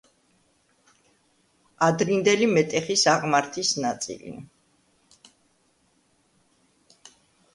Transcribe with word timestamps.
ადრინდელი 1.87 2.47
მეტეხის 2.53 3.03
აღმართის 3.11 3.73
ნაწილი. 3.83 4.33